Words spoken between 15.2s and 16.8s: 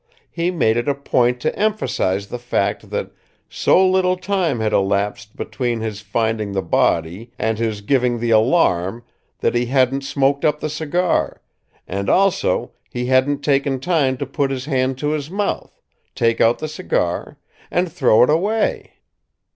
mouth, take out the